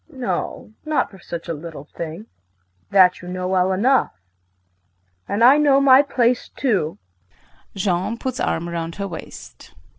No, 0.11 0.73
not 0.83 1.11
for 1.11 1.19
such 1.19 1.47
a 1.47 1.53
little 1.53 1.87
thing. 1.95 2.25
That 2.89 3.21
you 3.21 3.27
know 3.27 3.47
well 3.47 3.71
enough. 3.71 4.09
And 5.29 5.43
I 5.43 5.59
know 5.59 5.79
my 5.79 6.01
place 6.01 6.49
too 6.49 6.97
JEAN 7.75 8.17
[Puts 8.17 8.39
arm 8.39 8.67
around 8.67 8.95
her 8.95 9.07
waist]. 9.07 9.75